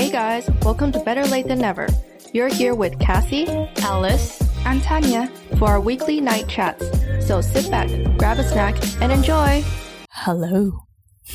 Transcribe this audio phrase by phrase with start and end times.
[0.00, 1.86] Hey guys, welcome to Better Late Than Never.
[2.32, 3.46] You're here with Cassie,
[3.82, 5.26] Alice, and Tanya
[5.58, 6.86] for our weekly night chats.
[7.26, 9.62] So sit back, grab a snack, and enjoy.
[10.08, 10.72] Hello.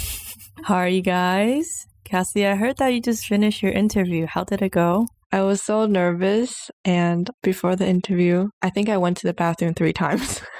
[0.64, 1.86] How are you guys?
[2.06, 4.26] Cassie, I heard that you just finished your interview.
[4.26, 5.06] How did it go?
[5.32, 9.76] I was so nervous, and before the interview, I think I went to the bathroom
[9.76, 10.42] three times.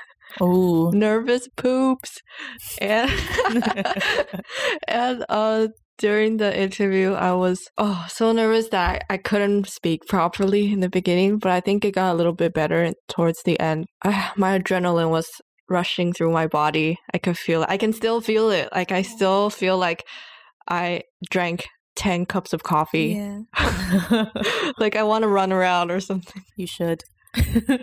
[0.42, 2.22] Oh, nervous poops,
[2.82, 3.10] and
[4.88, 5.68] and uh,
[5.98, 10.90] during the interview, I was oh so nervous that I, couldn't speak properly in the
[10.90, 13.86] beginning, but I think it got a little bit better towards the end.
[14.04, 15.28] I, my adrenaline was
[15.70, 16.98] rushing through my body.
[17.14, 17.70] I could feel it.
[17.70, 18.70] I can still feel it.
[18.72, 20.04] Like I still feel like
[20.68, 23.46] I drank 10 cups of coffee.
[23.58, 24.26] yeah.
[24.78, 26.44] like I want to run around or something.
[26.58, 27.02] you should.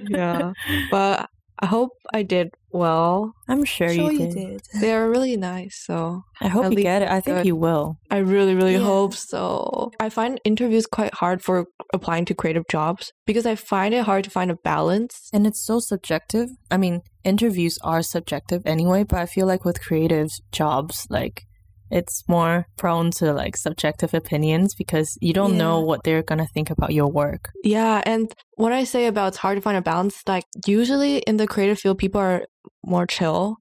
[0.09, 0.53] Yeah.
[0.91, 1.29] But
[1.63, 3.35] I hope I did well.
[3.49, 4.35] I'm sure, Sure you, you did.
[4.35, 4.63] did.
[4.81, 5.77] They're really nice.
[5.87, 7.09] So I hope you get it.
[7.09, 7.47] I think good.
[7.47, 7.99] you will.
[8.11, 8.81] I really, really Yeah.
[8.95, 9.93] hope so.
[10.01, 14.25] I find interviews quite hard for applying to creative jobs because I find it hard
[14.25, 15.29] to find a balance.
[15.33, 16.49] And it's so subjective.
[16.71, 21.45] I mean, interviews are subjective anyway, but I feel like with creative jobs, like
[21.93, 26.71] it's more prone to like subjective opinions because you don't know what they're gonna think
[26.71, 27.51] about your work.
[27.63, 31.37] Yeah, and what I say about it's hard to find a balance, like usually in
[31.37, 32.47] the creative field, people are
[32.85, 33.57] more chill.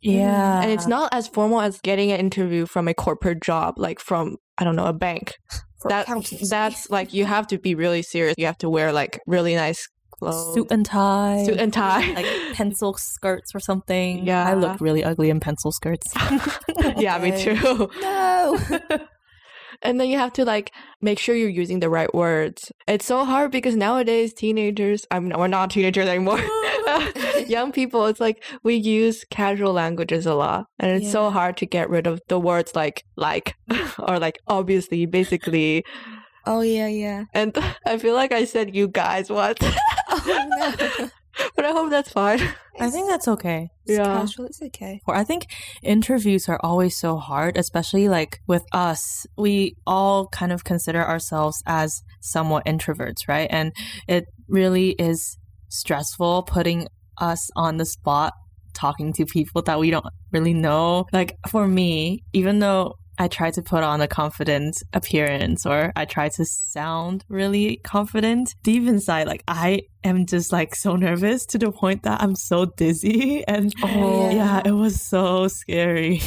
[0.00, 0.62] Yeah.
[0.62, 4.36] And it's not as formal as getting an interview from a corporate job, like from,
[4.58, 5.34] I don't know, a bank.
[5.80, 6.46] For That, accountancy.
[6.48, 8.34] that's like, you have to be really serious.
[8.38, 10.54] You have to wear like really nice clothes.
[10.54, 11.44] suit and tie.
[11.44, 12.12] Suit and tie.
[12.14, 14.26] like pencil skirts or something.
[14.26, 14.48] Yeah.
[14.48, 16.06] I look really ugly in pencil skirts.
[16.96, 17.90] yeah, me too.
[18.00, 18.58] no.
[19.82, 22.72] And then you have to like make sure you're using the right words.
[22.88, 26.40] It's so hard because nowadays teenagers, I'm we're not teenagers anymore.
[27.46, 31.66] Young people, it's like we use casual languages a lot, and it's so hard to
[31.66, 33.54] get rid of the words like like
[33.98, 35.84] or like obviously, basically.
[36.46, 37.24] Oh yeah, yeah.
[37.34, 39.58] And I feel like I said you guys what?
[40.08, 41.08] Oh no.
[41.56, 42.40] but I hope that's fine.
[42.80, 43.68] I think that's okay.
[43.84, 44.04] It's Yeah.
[44.20, 44.46] casual.
[44.46, 45.00] It's okay.
[45.06, 45.46] Or I think
[45.82, 49.26] interviews are always so hard, especially like with us.
[49.36, 53.48] We all kind of consider ourselves as somewhat introverts, right?
[53.50, 53.72] And
[54.08, 55.36] it really is
[55.68, 56.86] stressful putting
[57.18, 58.32] us on the spot
[58.74, 61.06] talking to people that we don't really know.
[61.12, 66.04] Like for me, even though I try to put on a confident appearance or I
[66.04, 68.54] try to sound really confident.
[68.62, 72.66] Deep inside, like I am just like so nervous to the point that I'm so
[72.66, 73.44] dizzy.
[73.48, 76.20] And Oh, yeah, it was so scary.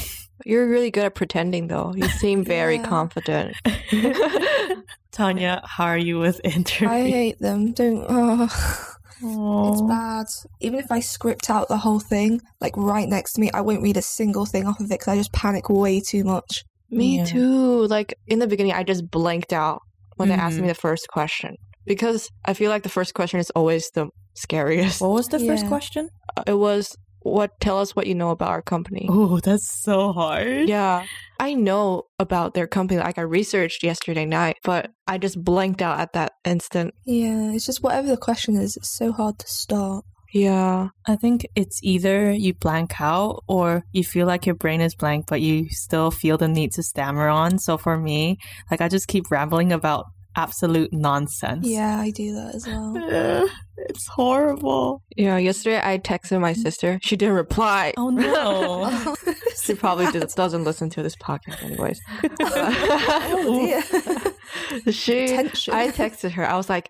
[0.46, 1.94] You're really good at pretending, though.
[1.96, 2.84] You seem very Yeah.
[2.88, 3.56] confident.
[5.12, 6.90] Tanya, how are you with interviews?
[6.92, 7.74] I hate them.
[7.74, 8.06] Don't.
[8.10, 10.28] Oh, it's bad.
[10.62, 13.82] Even if I script out the whole thing, like right next to me, I won't
[13.82, 16.64] read a single thing off of it because I just panic way too much.
[16.92, 17.26] Me Yeah.
[17.26, 17.88] too.
[17.88, 19.82] Like in the beginning, I just blanked out
[20.18, 20.70] when they asked me mm-hmm.
[20.70, 21.56] the first question
[21.86, 25.02] because I feel like the first question is always the scariest.
[25.02, 26.10] What was the first question?
[26.38, 27.52] Uh, it was, "What?
[27.60, 30.70] Tell us what you know about our company." Oh, that's so hard.
[30.70, 31.06] Yeah,
[31.40, 33.00] I know about their company.
[33.00, 36.94] Like I researched yesterday night, but I just blanked out at that instant.
[37.06, 40.06] Yeah, it's just whatever the question is, it's so hard to start.
[40.34, 44.96] Yeah, I think it's either you blank out or you feel like your brain is
[44.96, 47.58] blank, but you still feel the need to stammer on.
[47.60, 48.38] So for me,
[48.70, 51.68] like I just keep rambling about absolute nonsense.
[51.68, 52.96] Yeah, I do that as well.
[53.10, 53.46] Yeah,
[53.88, 55.02] it's horrible.
[55.16, 55.38] yeah.
[55.38, 57.00] Yesterday, I texted my sister.
[57.02, 57.94] She didn't reply.
[57.98, 59.16] Oh no.
[59.64, 62.00] She probably does, doesn't listen to this podcast, anyways.
[62.40, 64.34] oh
[64.82, 64.92] dear.
[64.92, 65.74] she Tension.
[65.74, 66.50] I texted her.
[66.50, 66.90] I was like,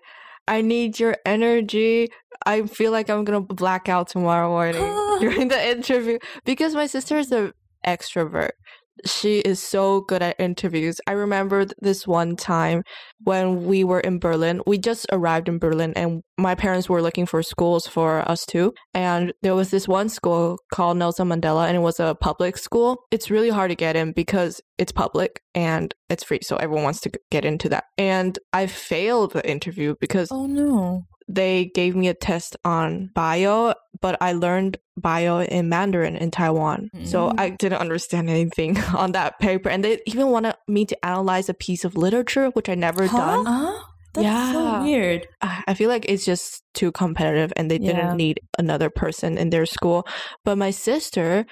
[0.50, 2.10] I need your energy.
[2.44, 4.82] I feel like I'm gonna black out tomorrow morning
[5.20, 7.52] during the interview because my sister is an
[7.86, 8.50] extrovert.
[9.06, 11.00] She is so good at interviews.
[11.06, 12.82] I remember this one time
[13.22, 14.62] when we were in Berlin.
[14.66, 18.72] We just arrived in Berlin and my parents were looking for schools for us too.
[18.94, 23.04] And there was this one school called Nelson Mandela and it was a public school.
[23.10, 26.40] It's really hard to get in because it's public and it's free.
[26.42, 27.84] So everyone wants to get into that.
[27.98, 31.04] And I failed the interview because oh no.
[31.32, 36.90] They gave me a test on bio, but I learned bio in Mandarin in Taiwan.
[37.04, 37.34] So Mm.
[37.38, 39.68] I didn't understand anything on that paper.
[39.70, 43.16] And they even wanted me to analyze a piece of literature, which I never Huh?
[43.16, 43.46] done.
[43.46, 43.72] Huh?
[44.14, 44.52] That's Yeah.
[44.52, 45.28] so weird.
[45.40, 47.94] I I feel like it's just too competitive and they Yeah.
[47.94, 50.02] didn't need another person in their school.
[50.44, 51.46] But my sister,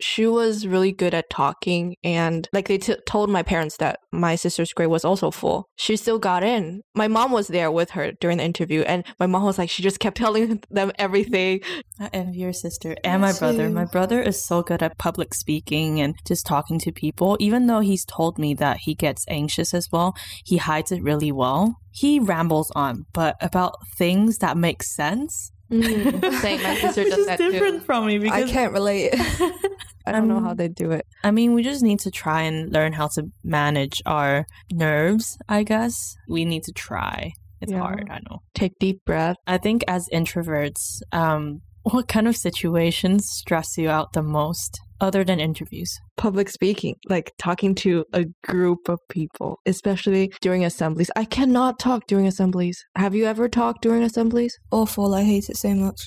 [0.00, 4.34] she was really good at talking and like they t- told my parents that my
[4.34, 8.12] sister's grade was also full she still got in my mom was there with her
[8.20, 11.60] during the interview and my mom was like she just kept telling them everything
[12.00, 13.68] I envy your sister and my brother.
[13.68, 13.74] too.
[13.74, 17.36] My brother is so good at public speaking and just talking to people.
[17.40, 20.14] Even though he's told me that he gets anxious as well,
[20.44, 21.76] he hides it really well.
[21.90, 25.52] He rambles on, but about things that make sense.
[25.72, 28.72] Mm, same my sister which does is that different too from me because I can't
[28.72, 29.14] relate.
[30.06, 32.70] i don't know how they do it I mean, we just need to try and
[32.70, 36.14] learn how to manage our nerves, I guess.
[36.28, 37.32] We need to try.
[37.62, 37.78] It's Yeah.
[37.78, 38.42] hard, I know.
[38.54, 44.12] take deep breath I think as introverts, um, what kind of situations stress you out
[44.12, 45.98] the most other than interviews?
[46.16, 51.10] public speaking, like talking to a group of people, especially during assemblies.
[51.16, 52.82] I cannot talk during assemblies.
[52.96, 54.56] Have you ever talked during assemblies?
[54.70, 55.14] Awful.
[55.14, 56.00] I hate it so much.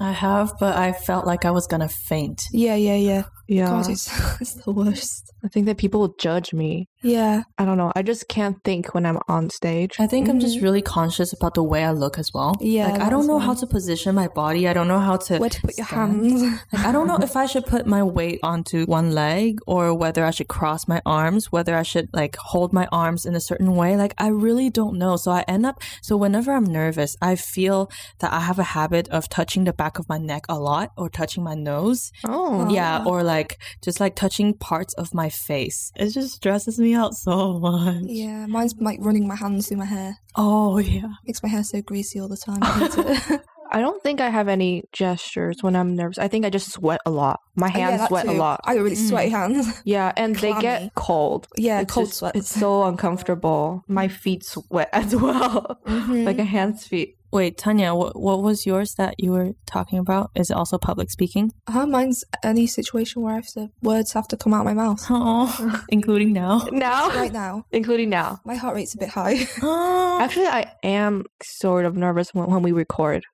[0.00, 2.42] I have, but I felt like I was gonna faint.
[2.52, 3.22] Yeah, yeah, yeah.
[3.48, 3.66] Yeah.
[3.66, 4.08] God, it's,
[4.40, 5.32] it's the worst.
[5.44, 6.88] I think that people will judge me.
[7.02, 7.42] Yeah.
[7.58, 7.92] I don't know.
[7.96, 9.96] I just can't think when I'm on stage.
[9.98, 10.62] I think I'm just Mhm.
[10.62, 12.54] really conscious about the way I look as well.
[12.60, 13.46] Yeah, like I don't know fine.
[13.48, 14.68] how to position my body.
[14.68, 16.24] I don't know how to Where to put your stand.
[16.24, 16.42] hands?
[16.72, 20.24] Like, I don't know if I should put my weight onto one leg or whether
[20.24, 23.74] I should cross my arms, whether I should like hold my arms in a certain
[23.74, 23.96] way.
[23.96, 25.16] Like, I really don't know.
[25.16, 27.90] So I end up, so whenever I'm nervous, I feel
[28.20, 31.08] that I have a habit of touching the back of my neck a lot or
[31.10, 32.12] touching my nose.
[32.24, 32.70] Oh.
[32.70, 33.00] Yeah.
[33.02, 33.08] Ah.
[33.08, 33.41] Or like
[33.82, 35.90] just like touching parts of my face.
[35.96, 38.04] It just stresses me out so much.
[38.06, 40.16] yeah, mine's like running my hands through my hair.
[40.36, 41.08] Oh, yeah.
[41.26, 42.58] Makes my hair so greasy all the time.
[42.62, 43.40] I.
[43.74, 46.18] I don't think I have any gestures when I'm nervous.
[46.18, 47.40] I think I just sweat a lot.
[47.56, 48.60] My Oh, Yeah, hands that sweat a lot.
[48.64, 49.08] I got really Mm.
[49.08, 49.80] sweaty hands.
[49.86, 51.48] Yeah, and they get cold.
[51.56, 52.36] Yeah, It's cold just- sweats.
[52.38, 53.82] It's so uncomfortable.
[53.88, 55.78] My feet sweat as well.
[55.86, 56.26] Mhm.
[56.26, 57.16] like a hand's feet.
[57.32, 60.30] Wait, Tanya, what, what was yours that you were talking about?
[60.34, 61.50] Is it also public speaking?
[61.66, 65.02] Uh, mine's any situation where I have to, words have to come out my mouth.
[65.08, 66.68] Oh, including now.
[66.70, 67.08] Now?
[67.08, 68.40] Right now, Including now.
[68.44, 69.46] my heart rate's a bit high.
[70.22, 73.24] Actually, I am sort of nervous when, when we record.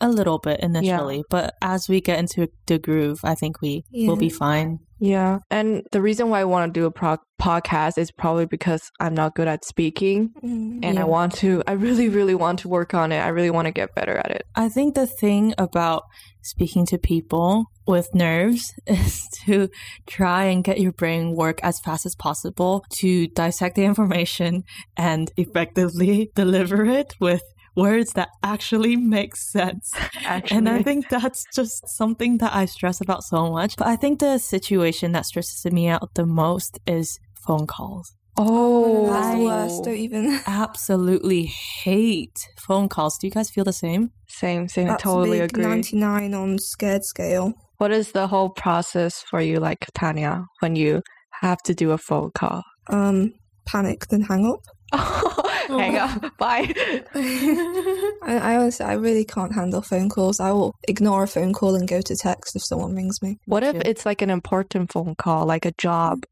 [0.00, 4.16] a little bit initially, but as we get into the groove, I think we will
[4.16, 4.78] be fine.
[5.02, 5.40] Yeah.
[5.50, 9.14] And the reason why I want to do a pro- podcast is probably because I'm
[9.14, 10.78] not good at speaking Mm.
[10.84, 13.18] and I want to, I really, really want to work on it.
[13.18, 14.42] I really want to get better at it.
[14.54, 16.04] I think the thing about
[16.44, 19.68] speaking to people with nerves is to
[20.06, 24.62] try and get your brain work as fast as possible to dissect the information
[24.96, 27.42] and effectively deliver it with
[27.76, 29.90] words that actually make sense.
[30.24, 30.56] Actually.
[30.58, 33.76] And I think that's just something that I stress about so much.
[33.76, 38.12] But I think the situation that stresses me out the most is phone calls.
[38.36, 39.84] oh, That's the I- worst.
[39.84, 40.40] Don't even.
[40.46, 43.18] Absolutely hate phone calls.
[43.18, 44.10] Do you guys feel the same?
[44.28, 44.86] Same, same.
[44.86, 45.64] I That's totally big agree.
[45.64, 47.52] 99 on scared scale.
[47.78, 51.02] What is the whole process for you, like Tanya, when you
[51.40, 52.62] have to do a phone call?
[52.88, 53.32] Um,
[53.66, 54.60] panic, then hang up.
[55.68, 56.36] Hang up.
[56.38, 56.72] Bye.
[57.14, 60.40] I, I honestly, I really can't handle phone calls.
[60.40, 63.38] I will ignore a phone call and go to text if someone rings me.
[63.46, 66.24] What if it's like an important phone call, like a job?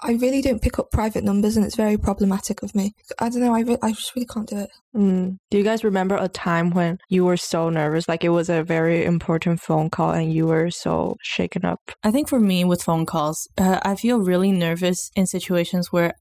[0.00, 2.92] I really don't pick up private numbers, and it's very problematic of me.
[3.18, 3.54] I don't know.
[3.54, 4.70] I, re- I just really can't do it.
[4.94, 5.38] Mm.
[5.50, 8.62] Do you guys remember a time when you were so nervous, like it was a
[8.62, 11.80] very important phone call, and you were so shaken up?
[12.04, 16.14] I think for me with phone calls, uh, I feel really nervous in situations where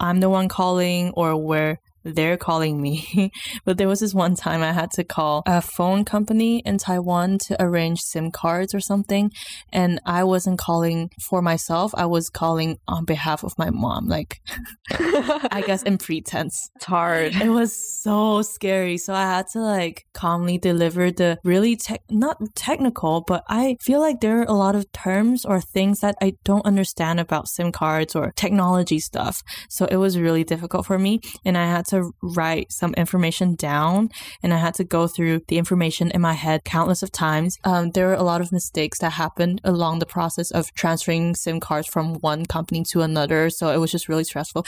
[0.00, 1.80] I'm the one calling or where
[2.14, 3.32] they're calling me.
[3.64, 7.38] but there was this one time I had to call a phone company in Taiwan
[7.46, 9.30] to arrange SIM cards or something.
[9.72, 11.92] And I wasn't calling for myself.
[11.94, 14.40] I was calling on behalf of my mom, like,
[14.90, 16.70] I guess in pretense.
[16.76, 17.34] It's hard.
[17.34, 18.98] It was so scary.
[18.98, 24.00] So I had to like calmly deliver the really tech, not technical, but I feel
[24.00, 27.72] like there are a lot of terms or things that I don't understand about SIM
[27.72, 29.42] cards or technology stuff.
[29.68, 31.20] So it was really difficult for me.
[31.44, 34.10] And I had to write some information down
[34.42, 37.56] and I had to go through the information in my head countless of times.
[37.64, 41.60] Um, there were a lot of mistakes that happened along the process of transferring SIM
[41.60, 43.50] cards from one company to another.
[43.50, 44.64] So it was just really stressful.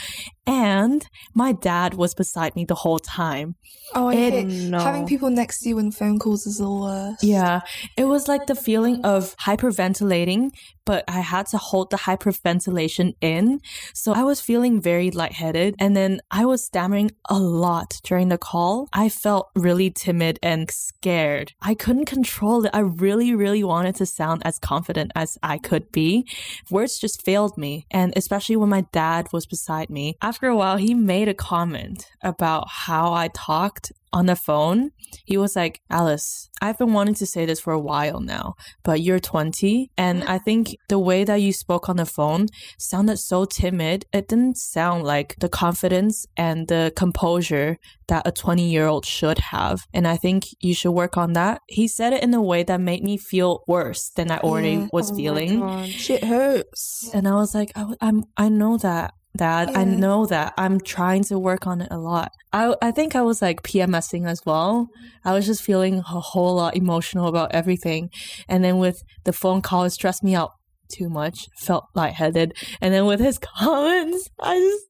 [0.47, 3.55] And my dad was beside me the whole time.
[3.93, 4.79] Oh, I It- no.
[4.79, 7.23] having people next to you in phone calls is the worst.
[7.23, 7.61] Yeah.
[7.97, 10.49] It was like the feeling of hyperventilating,
[10.85, 13.59] but I had to hold the hyperventilation in.
[13.93, 18.37] So I was feeling very lightheaded and then I was stammering a lot during the
[18.37, 18.87] call.
[18.93, 21.53] I felt really timid and scared.
[21.61, 22.71] I couldn't control it.
[22.73, 26.27] I really, really wanted to sound as confident as I could be.
[26.69, 27.85] Words just failed me.
[27.91, 32.09] And especially when my dad was beside me, after a while, he made a comment
[32.21, 34.91] about how I talked on the phone,
[35.25, 38.53] he was like, Alice, I've been wanting to say this for a while now,
[38.83, 39.89] but you're 20.
[39.97, 40.31] And mm-hmm.
[40.31, 44.05] I think the way that you spoke on the phone sounded so timid.
[44.13, 47.77] It didn't sound like the confidence and the composure
[48.07, 49.81] that a 20 year old should have.
[49.93, 51.61] And I think you should work on that.
[51.67, 54.87] He said it in a way that made me feel worse than I already Yeah.
[54.93, 55.59] was Oh feeling.
[55.59, 55.89] God.
[55.89, 57.09] Shit hurts.
[57.13, 59.71] And I was like, I, am I know that, Dad.
[59.75, 60.53] I know that.
[60.57, 62.31] I'm trying to work on it a lot.
[62.51, 64.89] I, I think I was like PMSing as well.
[65.23, 68.09] I was just feeling a whole lot emotional about everything.
[68.49, 70.51] And then with the phone call, it stressed me out
[70.89, 72.53] too much, felt lightheaded.
[72.81, 74.85] And then with his comments, I just,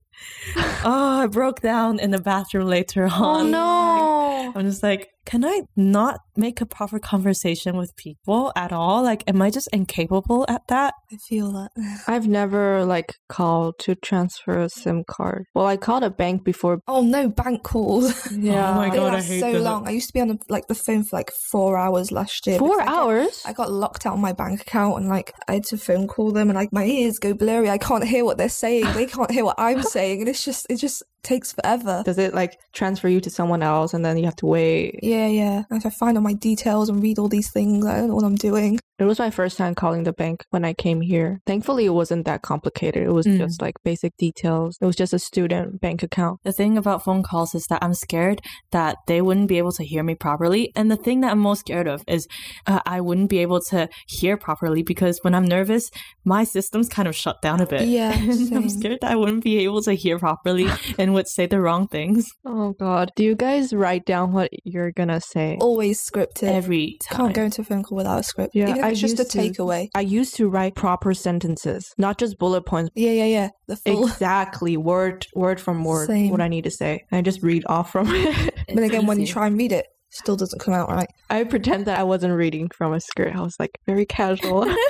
[0.85, 3.11] oh, I broke down in the bathroom later on.
[3.13, 3.51] Oh on.
[3.51, 4.53] no.
[4.55, 9.03] I'm just like, can I not make a proper conversation with people at all?
[9.03, 10.93] Like, am I just incapable at that?
[11.11, 11.69] I feel that.
[12.07, 15.45] I've never like called to transfer a SIM card.
[15.53, 16.79] Well, I called a bank before.
[16.87, 18.31] Oh no, bank calls.
[18.41, 18.71] Yeah.
[18.71, 19.61] Oh my They God, I hate so that.
[19.61, 19.87] long.
[19.87, 22.57] I used to be on the, like the phone for like four hours last year.
[22.57, 23.43] Four because I get- hours?
[23.45, 26.31] I got locked out of my bank account and like I had to phone call
[26.31, 27.69] them and like my ears go blurry.
[27.69, 28.85] I can't hear what they're saying.
[28.93, 32.01] They can't hear what I'm saying, and it's just it just takes forever.
[32.03, 34.99] Does it like transfer you to someone else and then you have to wait?
[35.03, 35.27] Yeah, yeah.
[35.27, 35.63] Yeah.
[35.69, 37.85] I have to find all my details and read all these things.
[37.85, 38.79] I don't know what I'm doing.
[38.99, 41.39] It was my first time calling the bank when I came here.
[41.47, 43.01] Thankfully, it wasn't that complicated.
[43.03, 43.39] It was Mm.
[43.39, 44.77] just like basic details.
[44.79, 46.39] It was just a student bank account.
[46.43, 48.41] The thing about phone calls is that I'm scared
[48.71, 50.71] that they wouldn't be able to hear me properly.
[50.75, 52.27] And the thing that I'm most scared of is
[52.67, 55.89] uh, I wouldn't be able to hear properly because when I'm nervous,
[56.23, 57.87] my system's kind of shut down a bit.
[57.87, 58.11] Yeah,
[58.55, 60.67] I'm scared that I wouldn't be able to hear properly
[60.99, 63.09] and would say the wrong things Oh God!
[63.15, 65.57] Do you guys write down what you're gonna say?
[65.59, 66.43] Always scripted.
[66.49, 67.17] every time.
[67.17, 68.55] Can't go into a phone call without a script.
[68.55, 69.89] Yeah, Even if I it's just a takeaway.
[69.95, 72.91] I used to write proper sentences, not just bullet points.
[72.95, 73.49] Yeah, yeah, yeah.
[73.67, 74.07] The full.
[74.11, 76.29] Exactly, word word from word, Same.
[76.29, 77.05] what I need to say.
[77.11, 78.53] I just read off from it.
[78.73, 81.09] But again, when you try and read it, still doesn't come out right.
[81.29, 83.35] I pretend that I wasn't reading from a script.
[83.35, 84.65] I was like very casual.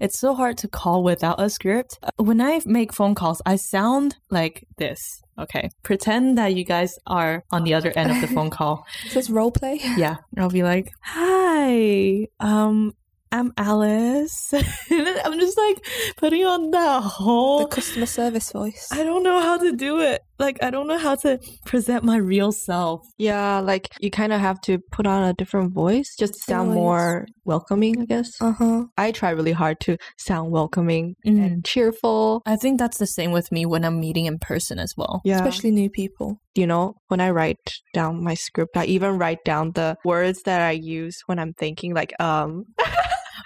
[0.00, 1.98] It's so hard to call without a script.
[2.02, 4.98] Uh, When I make phone calls, I sound like this.
[5.38, 5.70] Okay.
[5.84, 8.84] Pretend that you guys are on the other end of the phone call.
[9.06, 9.78] Is this role play?
[9.96, 10.16] Yeah.
[10.36, 12.92] I'll be like, Hi, um,
[13.30, 14.52] I'm Alice.
[14.90, 15.78] I'm just like
[16.16, 17.66] putting on that The whole.
[17.68, 18.88] customer service voice.
[18.92, 20.22] I don't know how to do it.
[20.38, 23.06] Like, I don't know how to present my real self.
[23.18, 26.68] yeah, like you kind of have to put on a different voice just to sound
[26.70, 26.74] Voice.
[26.76, 28.30] more welcoming, I guess.
[28.40, 28.84] Uh huh.
[28.98, 31.44] I try really hard to sound welcoming Mm.
[31.46, 32.42] and cheerful.
[32.46, 35.20] I think that's the same with me when I'm meeting in person as well.
[35.24, 35.36] Yeah.
[35.36, 36.40] Especially new people.
[36.56, 37.58] you know, when I write
[37.94, 41.94] down my script, I even write down the words that I use when I'm thinking,
[41.94, 42.64] like, um,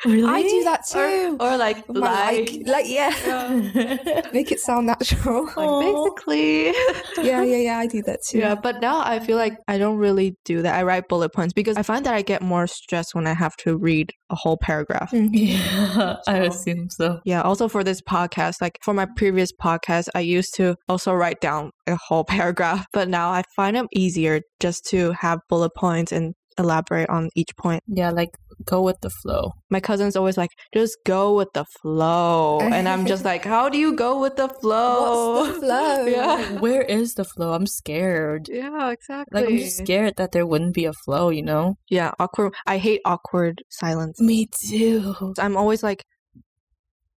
[0.04, 0.24] Really?
[0.24, 1.36] I do that too.
[1.40, 3.10] or like, With like, like, like, yeah.
[4.32, 5.44] Make it sound natural.
[5.56, 6.66] like basically.
[7.26, 7.78] yeah, yeah, yeah.
[7.78, 8.38] I do that too.
[8.38, 10.74] Yeah, but now I feel like I don't really do that.
[10.74, 13.56] I write bullet points because I find that I get more stressed when I have
[13.58, 15.10] to read a whole paragraph.
[15.10, 15.30] Mm.
[15.32, 17.20] yeah, I assume so.
[17.24, 21.40] Yeah, also for this podcast, like for my previous podcast, I used to also write
[21.40, 26.12] down a whole paragraph, but now I find it easier just to have bullet points
[26.12, 27.82] and elaborate on each point.
[27.86, 28.30] Yeah, like
[28.64, 29.52] go with the flow.
[29.70, 32.60] My cousin's always like, just go with the flow.
[32.60, 35.40] And I'm just like, how do you go with the flow?
[35.40, 36.06] What's the flow?
[36.06, 36.58] Yeah.
[36.58, 37.52] Where is the flow?
[37.52, 38.48] I'm scared.
[38.50, 39.40] Yeah, exactly.
[39.40, 41.76] Like I'm just scared that there wouldn't be a flow, you know?
[41.88, 42.54] Yeah, awkward.
[42.66, 44.20] I hate awkward silence.
[44.20, 45.34] Me too.
[45.38, 46.04] I'm always like,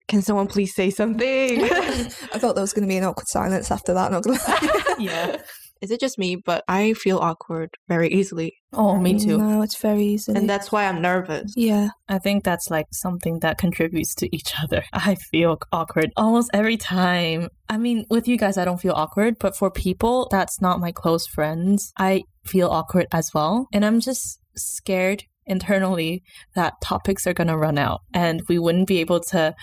[0.08, 1.64] can someone please say something?
[1.64, 4.12] I thought there was going to be an awkward silence after that.
[4.12, 4.96] Not gonna lie.
[5.00, 5.38] Yeah.
[5.82, 6.36] Is it just me?
[6.36, 8.54] But I feel awkward very easily.
[8.74, 9.38] Oh, me too.
[9.38, 10.34] No, it's very easy.
[10.34, 11.54] And that's why I'm nervous.
[11.56, 11.90] yeah.
[12.08, 14.84] I think that's like something that contributes to each other.
[14.94, 17.50] I feel awkward almost every time.
[17.70, 20.92] I mean, with you guys, I don't feel awkward, but for people that's not my
[20.92, 23.68] close friends, I feel awkward as well.
[23.74, 26.24] And I'm just scared internally
[26.56, 29.54] that topics are going to run out and we wouldn't be able to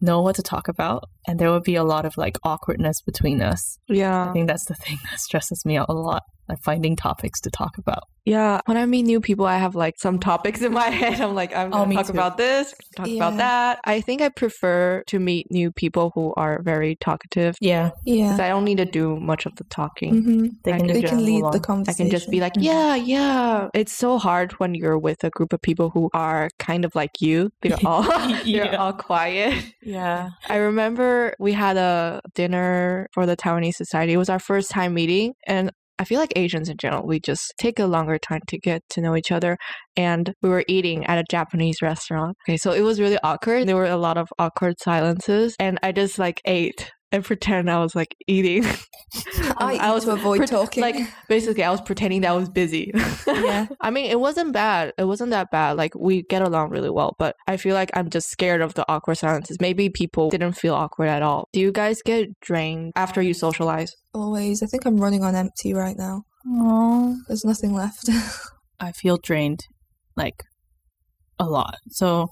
[0.00, 1.04] know what to talk about.
[1.26, 3.78] And there would be a lot of like awkwardness between us.
[3.88, 4.28] Yeah.
[4.28, 7.50] I think that's the thing that stresses me out a lot, like finding topics to
[7.50, 8.04] talk about.
[8.24, 8.60] Yeah.
[8.66, 11.20] When I meet new people, I have like some topics in my head.
[11.20, 12.18] I'm like, I'm Oh, going me to talk too.
[12.18, 13.78] about this, talk about that.
[13.84, 17.54] I think I prefer to meet new people who are very talkative.
[17.60, 17.90] Yeah.
[18.04, 18.36] Yeah.
[18.40, 20.22] I don't need to do much of the talking.
[20.22, 21.84] hmm They I can can They just can lead the on.
[21.88, 23.68] I can just be like, yeah, yeah.
[23.74, 27.20] It's so hard when you're with a group of people who are kind of like
[27.20, 27.50] you.
[27.62, 28.76] They're all they're Yeah.
[28.76, 29.54] all quiet.
[29.82, 30.30] Yeah.
[30.48, 34.12] I remember we had a dinner for the Taiwanese Society.
[34.12, 37.54] It was our first time meeting, and I feel like Asians in general, we just
[37.58, 39.56] take a longer time to get to know each other.
[39.96, 42.36] And we were eating at a Japanese restaurant.
[42.44, 43.66] Okay, so it was really awkward.
[43.66, 47.78] There were a lot of awkward silences, and I just like ate and pretend I
[47.80, 48.64] was like eating.
[49.58, 50.80] I, um, I was to avoid pret- talking.
[50.80, 50.96] Like
[51.28, 52.90] basically, I was pretending that I was busy.
[53.26, 53.66] Yeah.
[53.80, 54.92] I mean, it wasn't bad.
[54.98, 55.76] It wasn't that bad.
[55.76, 58.84] Like we get along really well, but I feel like I'm just scared of the
[58.90, 59.58] awkward silences.
[59.60, 61.48] Maybe people didn't feel awkward at all.
[61.52, 63.94] Do you guys get drained after you socialize?
[64.12, 64.62] Always.
[64.62, 66.22] I think I'm running on empty right now.
[66.46, 67.16] Aww.
[67.28, 68.08] There's nothing left.
[68.80, 69.60] I feel drained,
[70.16, 70.42] like
[71.38, 71.76] a lot.
[71.88, 72.28] So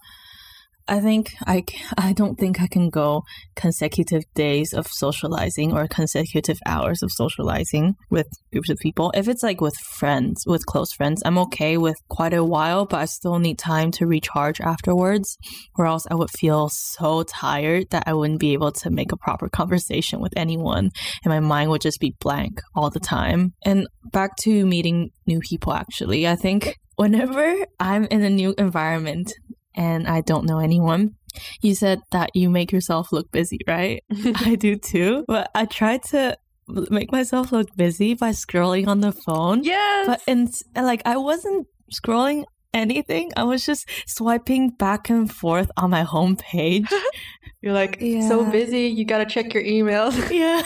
[0.86, 1.64] I think I,
[1.96, 3.22] I don't think I can go
[3.56, 9.10] consecutive days of socializing or consecutive hours of socializing with groups of people.
[9.14, 13.00] If it's like with friends, with close friends, I'm okay with quite a while, but
[13.00, 15.38] I still need time to recharge afterwards,
[15.78, 19.16] or else I would feel so tired that I wouldn't be able to make a
[19.16, 20.90] proper conversation with anyone,
[21.24, 23.54] and my mind would just be blank all the time.
[23.64, 29.32] And back to meeting new people, actually, I think whenever I'm in a new environment
[29.74, 31.16] and I don't know anyone,
[31.60, 34.02] you said that you make yourself look busy, right?
[34.36, 36.36] I do too, but I try to
[36.68, 39.64] make myself look busy by scrolling on the phone.
[39.64, 40.06] yes.
[40.06, 43.30] But in like I wasn't scrolling anything.
[43.36, 46.88] I was just swiping back and forth on my home page.
[47.62, 48.88] You're like so busy.
[48.88, 50.30] You gotta check your emails.
[50.30, 50.62] yeah.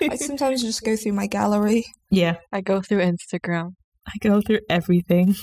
[0.00, 1.84] I sometimes just go through my gallery.
[2.10, 2.36] yeah.
[2.52, 3.74] I go through Instagram.
[4.06, 5.34] I go through everything.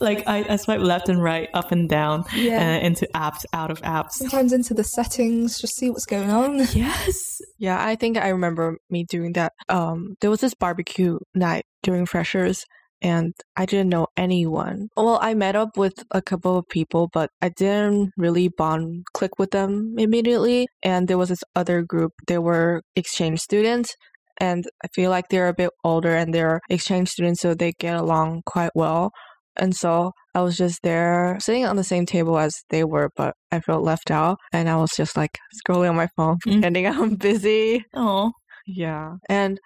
[0.00, 2.76] Like I, I swipe left and right, up and down, Yeah.
[2.76, 4.12] uh, into apps, out of apps.
[4.12, 6.58] Sometimes into the settings, just see what's going on.
[6.74, 7.40] Yes.
[7.58, 9.52] Yeah, I think I remember me doing that.
[9.68, 12.64] Um, there was this barbecue night during freshers,
[13.00, 14.88] and I didn't know anyone.
[14.96, 19.38] Well, I met up with a couple of people, but I didn't really bond, click
[19.38, 20.66] with them immediately.
[20.82, 22.12] And there was this other group.
[22.26, 23.94] They were exchange students,
[24.40, 27.96] and I feel like they're a bit older and they're exchange students, so they get
[27.96, 29.10] along quite well.
[29.58, 33.34] And so I was just there sitting on the same table as they were, but
[33.52, 34.38] I felt left out.
[34.52, 36.52] And I was just like scrolling on my phone, Mm.
[36.52, 37.84] pretending I'm busy.
[37.94, 38.32] Oh.
[38.66, 39.14] Yeah.
[39.28, 39.58] And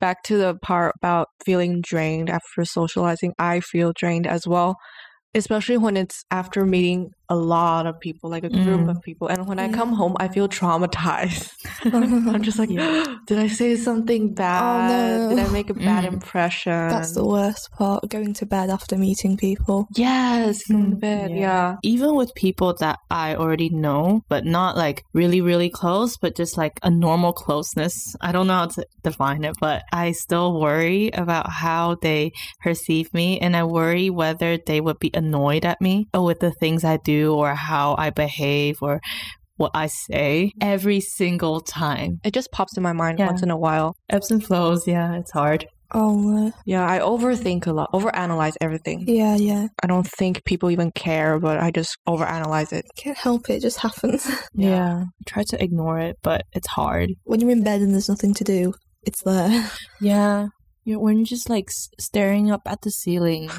[0.00, 4.76] back to the part about feeling drained after socializing, I feel drained as well,
[5.34, 8.90] especially when it's after meeting a lot of people, like a group Mm.
[8.92, 9.26] of people.
[9.32, 11.48] And when I come home, I feel traumatized.
[12.34, 13.04] I'm just like, Yeah.
[13.28, 15.28] did I say something bad?
[15.30, 16.12] Did I make a bad Mm.
[16.14, 16.88] impression?
[16.94, 19.78] That's the worst part, going to bed after meeting people.
[20.08, 21.30] yes, going to bed.
[21.30, 21.36] yeah.
[21.42, 21.76] Yeah.
[21.94, 22.96] Even with people that
[23.26, 27.94] I already know, but not like really, really close, but just like a normal closeness.
[28.20, 32.20] I don't know how to define it, but I still worry about how they
[32.66, 33.28] perceive me.
[33.44, 36.96] And I worry whether they would be annoyed at me or with the things I
[37.14, 39.00] do or how I behave or
[39.56, 42.20] what I say every single time.
[42.24, 43.26] It just pops in my mind Yeah.
[43.26, 43.94] once in a while.
[44.10, 44.86] Ebbs and flows.
[44.88, 45.66] Yeah, it's hard.
[45.94, 46.46] Oh.
[46.46, 49.04] Uh, yeah, I overthink a lot, overanalyze everything.
[49.06, 49.66] yeah, yeah.
[49.82, 52.86] I don't think people even care, but I just overanalyze it.
[52.96, 54.26] Can't help it, it just happens.
[54.54, 55.04] Yeah.
[55.04, 57.10] I try to ignore it, but it's hard.
[57.24, 59.70] when you're in bed and there's nothing to do, it's there.
[60.00, 60.46] Yeah.
[60.84, 61.68] You're, when you're just like
[62.00, 63.50] staring up at the ceiling,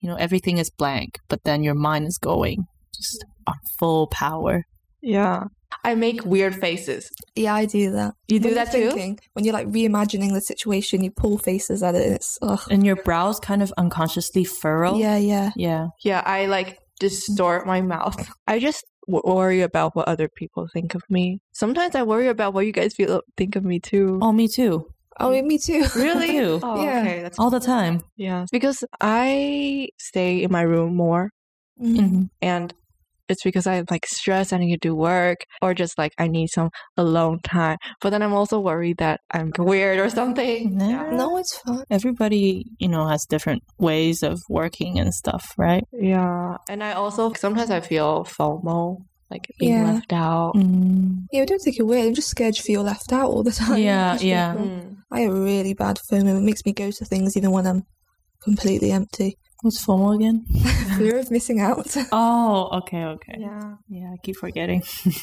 [0.00, 4.64] you know, everything is blank, but then your mind is going just on full power.
[5.02, 5.44] Yeah.
[5.84, 7.08] I make weird faces.
[7.36, 8.14] Yeah, I do that.
[8.26, 8.90] You do When that too?
[8.90, 12.60] thinking, When you're like reimagining the situation, you pull faces at it, and it's ugh.
[12.70, 14.96] And your brows kind of unconsciously furrow.
[14.96, 15.50] Yeah, yeah.
[15.56, 15.88] Yeah.
[16.02, 18.28] Yeah, I like distort my mouth.
[18.46, 21.38] I just w- worry about what other people think of me.
[21.52, 24.18] Sometimes I worry about what you guys feel think of me too.
[24.22, 24.86] Oh, me too.
[25.20, 25.84] Oh, me too.
[25.96, 26.28] really?
[26.28, 26.60] too.
[26.62, 27.00] Oh, Yeah.
[27.02, 27.22] okay.
[27.22, 28.00] That's All the time.
[28.16, 28.46] yeah.
[28.50, 31.30] Because I stay in my room more,
[31.80, 31.96] Mm.
[31.98, 32.28] Mhm.
[32.42, 32.74] and
[33.28, 34.54] it's because I like stress.
[34.54, 37.76] I need to do work, or just like I need some alone time.
[38.00, 40.80] But then I'm also worried that I'm weird or something.
[40.88, 41.10] Yeah.
[41.12, 41.84] No, it's fine.
[41.90, 45.84] Everybody, you know, has different ways of working and stuff, right?
[45.92, 46.56] Yeah.
[46.70, 49.92] And I also sometimes I feel FOMO, like being Yeah.
[49.92, 50.54] left out.
[50.56, 51.26] Mm.
[51.30, 52.06] Yeah, I don't think you're weird.
[52.06, 53.76] I'm just scared you feel left out all the time.
[53.82, 54.54] Yeah, yeah.
[54.54, 54.96] Mm.
[55.12, 56.38] I have really bad FOMO.
[56.38, 57.82] It makes me go to things even when I'm
[58.42, 59.36] completely empty.
[59.62, 60.44] What's FOMO again?
[60.98, 61.94] Fear of missing out.
[62.12, 63.36] Oh, okay, okay.
[63.38, 63.74] Yeah.
[63.88, 64.82] Yeah, I keep forgetting.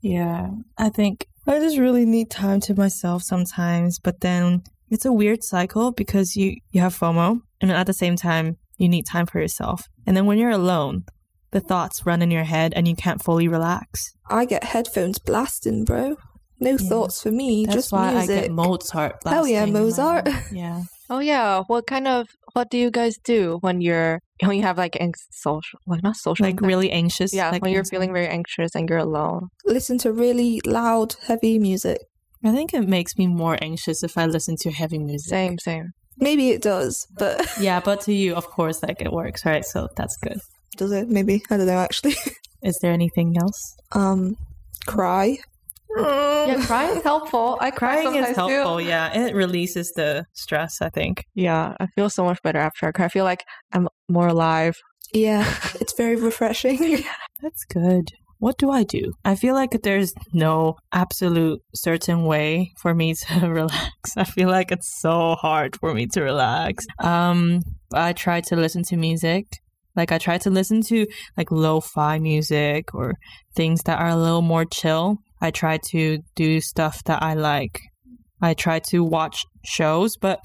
[0.00, 5.12] yeah, I think I just really need time to myself sometimes, but then it's a
[5.12, 9.26] weird cycle because you you have FOMO and at the same time you need time
[9.26, 9.82] for yourself.
[10.06, 11.04] And then when you're alone,
[11.50, 14.14] the thoughts run in your head and you can't fully relax.
[14.30, 16.16] I get headphones blasting, bro.
[16.60, 16.76] No Yeah.
[16.88, 18.30] thoughts for me, That's just why music.
[18.36, 19.16] I get Mozart.
[19.24, 20.28] Hell yeah, blasting in my Mozart.
[20.52, 20.82] Yeah.
[21.10, 21.62] Oh yeah.
[21.66, 25.26] What kind of what do you guys do when you're when you have like anx-
[25.30, 26.66] social like not social Like anxiety?
[26.74, 27.32] really anxious.
[27.34, 29.48] yeah like when you're feeling very anxious and you're alone.
[29.64, 31.98] Listen to really loud, heavy music.
[32.44, 35.28] I think it makes me more anxious if I listen to heavy music.
[35.30, 35.92] Same same.
[36.20, 39.64] Maybe it does, but Yeah, but to you, of course, like it works, right?
[39.64, 40.38] So that's good.
[40.76, 41.08] does it?
[41.08, 41.78] Maybe I don't know.
[41.78, 42.16] Actually,
[42.62, 43.76] Is there anything else?
[43.92, 44.36] um,
[44.86, 45.38] cry.
[45.96, 47.58] Yeah, crying is helpful.
[47.60, 48.78] I cry Crying is helpful.
[48.78, 48.84] Too.
[48.84, 50.80] Yeah, it releases the stress.
[50.80, 51.24] I think.
[51.34, 53.06] Yeah, I feel so much better after I cry.
[53.06, 54.76] I feel like I'm more alive.
[55.12, 55.46] Yeah,
[55.80, 56.78] it's very refreshing.
[57.42, 58.10] That's good.
[58.40, 59.14] What do I do?
[59.24, 64.16] I feel like there's no absolute certain way for me to relax.
[64.16, 66.86] I feel like it's so hard for me to relax.
[67.00, 69.46] Um, I try to listen to music.
[69.96, 73.14] Like I try to listen to like lo-fi music or
[73.56, 75.18] things that are a little more chill.
[75.40, 77.80] I try to do stuff that I like.
[78.40, 80.40] I try to watch shows, but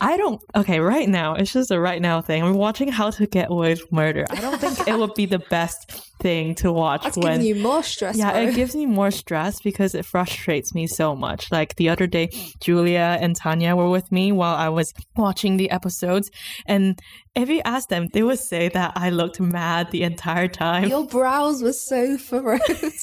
[0.00, 0.40] I don't.
[0.54, 2.42] Okay, right now it's just a right now thing.
[2.42, 4.26] I'm watching How to Get Away with Murder.
[4.30, 7.62] I don't think it would be the best thing to watch That's when giving you
[7.62, 8.16] more stress.
[8.16, 11.50] yeah, it gives me more stress because it frustrates me so much.
[11.50, 15.70] Like the other day, Julia and Tanya were with me while I was watching the
[15.70, 16.30] episodes.
[16.66, 16.98] And
[17.34, 20.88] if you ask them, they would say that I looked mad the entire time.
[20.88, 22.60] Your brows were so furrowed.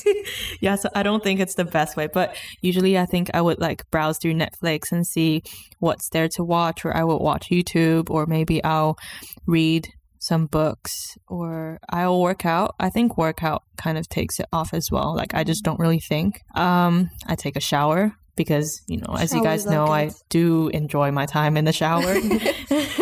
[0.62, 2.08] yeah, so I don't think it's the best way.
[2.08, 5.44] But usually I think I would like browse through Netflix and see
[5.80, 8.98] what's there to watch, or I will watch YouTube, or maybe I'll
[9.46, 9.88] read
[10.20, 12.76] some books or I'll work out.
[12.80, 15.16] I think workout kind of takes it off as well.
[15.16, 16.42] Like I just don't really think.
[16.56, 21.12] Um I take a shower because, you know, as you guys know, I do enjoy
[21.12, 22.16] my time in the shower.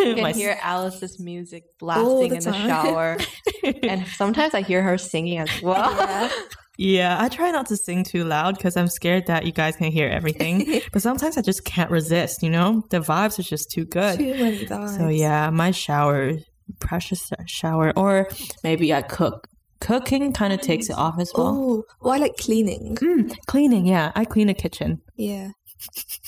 [0.00, 2.68] You can My- hear Alice's music blasting the in the time.
[2.68, 3.16] shower,
[3.82, 5.94] and sometimes I hear her singing as well.
[5.96, 6.30] yeah.
[6.78, 9.92] Yeah, I try not to sing too loud because I'm scared that you guys can
[9.92, 10.80] hear everything.
[10.92, 12.82] but sometimes I just can't resist, you know?
[12.88, 14.18] The vibes are just too good.
[14.18, 14.66] Too.
[14.96, 16.32] So yeah, my shower,
[16.78, 18.28] precious shower, or
[18.64, 19.46] maybe I cook.
[19.80, 21.46] Cooking kind of takes it off as well.
[21.48, 22.96] Oh, well, I like cleaning.
[22.96, 25.00] Mm, cleaning, yeah, I clean a kitchen.
[25.16, 25.50] Yeah.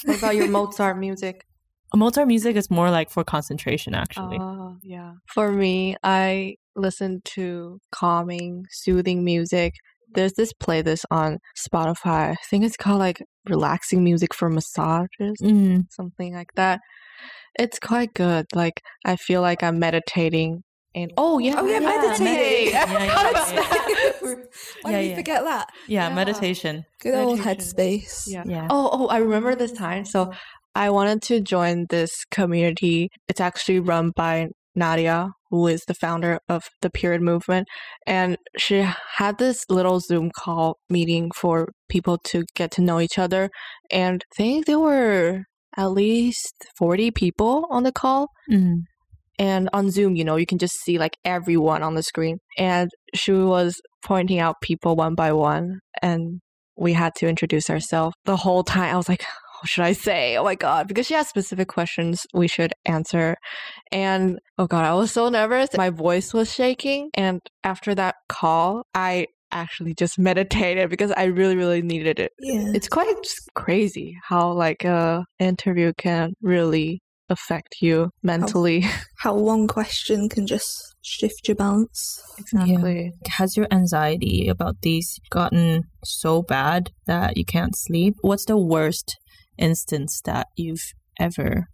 [0.05, 1.45] what about your Mozart music?
[1.95, 4.39] Mozart music is more like for concentration, actually.
[4.41, 5.13] Oh, yeah.
[5.27, 9.75] For me, I listen to calming, soothing music.
[10.15, 12.31] There's this playlist on Spotify.
[12.33, 15.85] I think it's called like relaxing music for massages, Mm.
[15.91, 16.81] something like that.
[17.59, 18.47] It's quite good.
[18.55, 20.63] Like I feel like I'm meditating.
[20.95, 22.25] And oh yeah, Oh, yeah, meditating.
[22.25, 22.75] meditate.
[22.75, 22.83] I
[24.23, 24.35] Yeah, yeah.
[24.83, 25.69] Why Yeah, did you forget that?
[25.89, 26.15] Yeah, Yeah.
[26.15, 26.85] meditation.
[27.01, 28.25] Good old headspace.
[28.27, 28.45] Yeah.
[28.47, 28.69] Yeah.
[28.71, 30.05] Oh, oh, I remember this time.
[30.05, 30.33] So
[30.75, 33.09] I wanted to join this community.
[33.29, 37.69] It's actually run by Nadia, who is the founder of the period movement.
[38.07, 43.19] And she had this little Zoom call meeting for people to get to know each
[43.19, 43.51] other.
[43.91, 45.45] And I think there were
[45.77, 48.29] at least 40 people on the call.
[48.51, 48.83] Mm.
[49.39, 52.39] And on Zoom, you know, you can just see like everyone on the screen.
[52.59, 55.79] And she was pointing out people one by one.
[56.01, 56.41] And
[56.77, 58.15] we had to introduce ourselves.
[58.25, 60.37] The whole time, I was like, oh, what should I say?
[60.37, 60.89] Oh my God.
[60.89, 63.37] Because she has specific questions we should answer.
[63.91, 65.71] And oh God, I was so nervous.
[65.77, 67.11] My voice was shaking.
[67.15, 72.33] And after that call, I actually just meditated because I really, really needed it.
[72.41, 72.73] Yeah.
[72.75, 73.15] It's quite
[73.55, 77.01] crazy how like a interview can really
[77.33, 78.85] affect you mentally.
[79.19, 82.23] How one question can just shift your balance.
[82.39, 83.13] Exactly.
[83.29, 88.15] Has your anxiety about these gotten so bad that you can't sleep?
[88.21, 89.19] What's the worst
[89.59, 91.67] instance that you've ever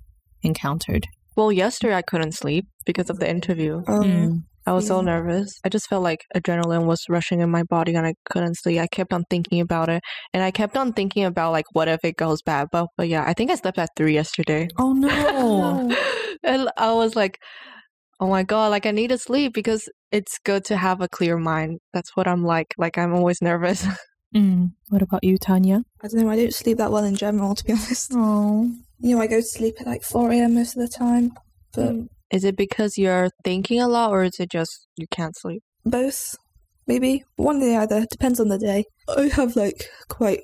[0.42, 1.06] encountered?
[1.36, 3.82] Well, yesterday I couldn't sleep because of the interview.
[3.86, 4.42] Um, Mm.
[4.68, 5.58] I was so nervous.
[5.64, 8.78] I just felt like adrenaline was rushing in my body and I couldn't sleep.
[8.78, 10.02] I kept on thinking about it.
[10.34, 12.68] And I kept on thinking about like what if it goes bad.
[12.70, 14.68] But but yeah, I think I slept at three yesterday.
[14.76, 15.90] Oh no.
[16.44, 17.38] and I was like,
[18.20, 21.38] oh my god, like I need to sleep because it's good to have a clear
[21.38, 21.78] mind.
[21.94, 22.74] That's what I'm like.
[22.76, 23.86] Like I'm always nervous.
[24.36, 24.70] mm.
[24.90, 25.82] What about you, Tanya?
[26.02, 26.30] I don't know.
[26.30, 28.12] I don't sleep that well in general, to be honest.
[28.14, 28.70] Oh.
[28.98, 30.56] You know, I go to sleep at like 4 a.m.
[30.56, 31.32] most of the time,
[31.72, 31.94] but
[32.30, 35.62] is it because you're thinking a lot or is it just you can't sleep?
[35.84, 36.34] both,
[36.86, 37.24] maybe.
[37.36, 38.06] One or the other.
[38.10, 38.84] Depends on the day.
[39.16, 40.40] I have like quite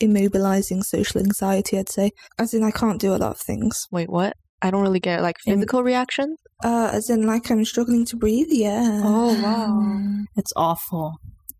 [0.00, 2.10] immobilizing social anxiety, I'd say.
[2.38, 3.86] As in, I can't do a lot of things.
[3.92, 4.34] Wait, what?
[4.62, 5.22] I don't really get it.
[5.22, 6.36] like Im- physical reaction?
[6.64, 8.48] Uh, as in, like I'm struggling to breathe.
[8.50, 9.00] Yeah.
[9.04, 10.24] Oh wow.
[10.36, 11.14] It's awful.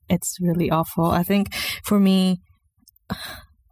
[0.09, 1.05] It's really awful.
[1.07, 1.55] I think
[1.85, 2.41] for me,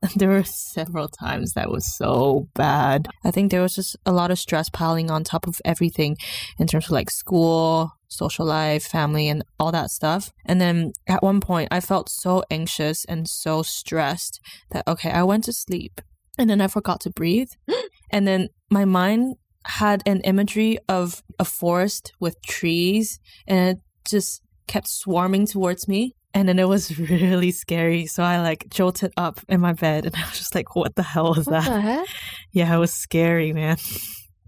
[0.17, 3.09] there were several times that was so bad.
[3.25, 6.17] I think there was just a lot of stress piling on top of everything
[6.59, 10.33] in terms of like school, social life, family, and all that stuff.
[10.45, 15.23] And then at one point, I felt so anxious and so stressed that, okay, I
[15.25, 16.01] went to sleep
[16.39, 17.51] and then I forgot to breathe.
[18.11, 24.43] and then my mind had an imagery of a forest with trees and it just
[24.67, 26.15] kept swarming towards me.
[26.35, 28.07] And then it was really scary.
[28.07, 31.03] So I like jolted up in my bed and I was just like, what the
[31.03, 31.71] hell was What that?
[31.71, 32.07] the heck?
[32.53, 33.77] Yeah, it was scary, man.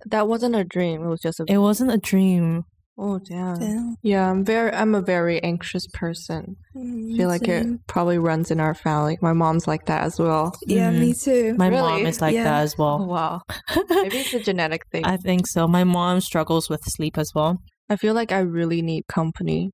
[0.06, 1.02] That wasn't a dream.
[1.04, 1.44] It was just a.
[1.46, 2.64] It wasn't a dream.
[2.98, 3.60] Oh damn.
[3.62, 3.90] Yeah.
[4.02, 6.56] Yeah, I'm very I'm a very anxious person.
[6.76, 9.16] I feel like it probably runs in our family.
[9.22, 10.54] My mom's like that as well.
[10.66, 10.98] Yeah, Mhm.
[11.00, 11.54] me too.
[11.56, 11.80] My Really?
[11.80, 12.44] mom is like Yeah.
[12.44, 13.06] that as Oh well.
[13.06, 13.40] wow.
[13.88, 15.04] Maybe it's a genetic thing.
[15.06, 15.66] I think so.
[15.66, 17.58] My mom struggles with sleep as well.
[17.88, 19.70] I feel like I really need company.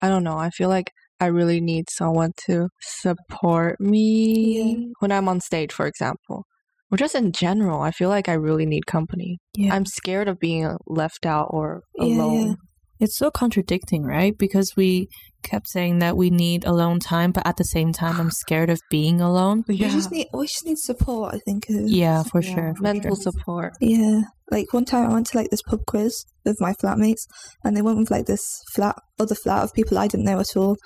[0.00, 0.38] I don't know.
[0.38, 5.86] I feel like I really need someone to support me when I'm on stage, for
[5.86, 6.44] example,
[6.90, 7.82] or just in general.
[7.82, 9.38] I feel like I really need company.
[9.54, 9.74] Yeah.
[9.74, 12.46] I'm scared of being left out or alone.
[12.48, 12.54] yeah.
[13.00, 14.36] It's so contradicting, right?
[14.36, 15.06] Because we
[15.44, 18.80] kept saying that we need alone time, but at the same time, I'm scared of
[18.90, 19.62] being alone.
[19.68, 21.32] We just need we just need support.
[21.34, 21.66] I think.
[21.68, 22.74] Yeah, for Yeah, sure.
[22.76, 23.22] for Mental sure.
[23.22, 23.72] support.
[23.80, 24.22] Yeah.
[24.50, 27.22] Like one time I went to like this pub quiz with my flatmates
[27.62, 30.56] and they went with like this flat other flat of people I didn't know at
[30.56, 30.76] all.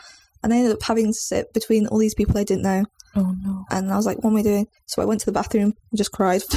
[0.42, 2.85] And I ended up having to sit between all these people I didn't know.
[3.14, 3.64] Oh no.
[3.70, 4.66] And I was like, what am I doing?
[4.87, 6.42] So I went to the bathroom and just cried.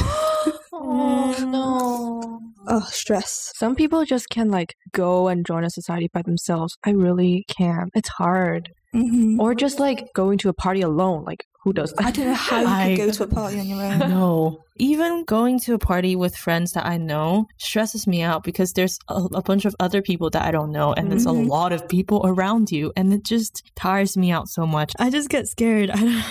[0.77, 2.41] Oh no.
[2.67, 3.51] oh, stress.
[3.55, 6.77] Some people just can like go and join a society by themselves.
[6.85, 7.89] I really can't.
[7.95, 8.69] It's hard.
[8.93, 11.23] hmm Or just like going to a party alone.
[11.23, 12.05] Like who does that?
[12.05, 13.99] I don't know how you I- could go to a party on your own.
[14.09, 14.61] No.
[14.77, 18.97] Even going to a party with friends that I know stresses me out because there's
[19.09, 21.45] a, a bunch of other people that I don't know, and there's Mhm.
[21.45, 24.93] a lot of people around you, and it just tires me out so much.
[24.99, 25.89] I just get scared.
[25.93, 26.23] I don't.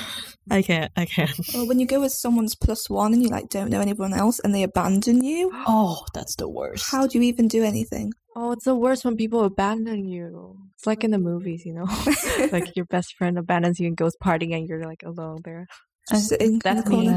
[0.50, 0.92] I can't.
[0.94, 1.30] I can't.
[1.54, 4.40] Or when you go with someone's plus one and you like don't know anyone else
[4.40, 6.90] and they abandon you, Oh, that's the worst.
[6.92, 8.12] how do you even do anything?
[8.36, 10.58] Oh, it's the worst when people abandon you.
[10.74, 11.86] It's like in the movies, you know?
[12.52, 15.66] like your best friend abandons you and goes partying and you're like alone there.
[16.10, 17.08] Just sitting in the that's me.